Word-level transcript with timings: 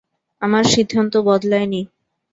আমার 0.41 0.63
সিদ্ধান্ত 0.65 1.13
বদলায়নি। 1.27 1.81